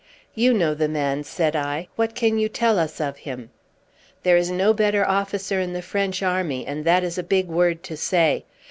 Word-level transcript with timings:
"You 0.33 0.51
know 0.55 0.73
the 0.73 0.87
man," 0.87 1.23
said 1.23 1.55
I. 1.55 1.87
"What 1.95 2.15
can 2.15 2.39
you 2.39 2.49
tell 2.49 2.79
us 2.79 2.99
of 2.99 3.17
him?" 3.17 3.51
"There 4.23 4.35
is 4.35 4.49
no 4.49 4.73
better 4.73 5.07
officer 5.07 5.59
in 5.59 5.73
the 5.73 5.83
French 5.83 6.23
army, 6.23 6.65
and 6.65 6.85
that 6.85 7.03
is 7.03 7.19
a 7.19 7.23
big 7.23 7.45
word 7.47 7.83
to 7.83 7.95
say. 7.95 8.43